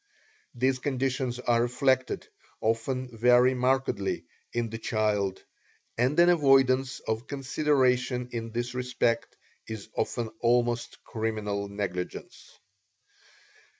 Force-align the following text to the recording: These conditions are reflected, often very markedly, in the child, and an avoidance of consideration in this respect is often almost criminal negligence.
These 0.55 0.79
conditions 0.79 1.39
are 1.41 1.61
reflected, 1.61 2.27
often 2.59 3.15
very 3.15 3.53
markedly, 3.53 4.25
in 4.51 4.71
the 4.71 4.79
child, 4.79 5.43
and 5.95 6.19
an 6.19 6.29
avoidance 6.29 7.01
of 7.01 7.27
consideration 7.27 8.27
in 8.31 8.49
this 8.51 8.73
respect 8.73 9.37
is 9.67 9.89
often 9.95 10.31
almost 10.39 11.03
criminal 11.03 11.67
negligence. 11.67 12.57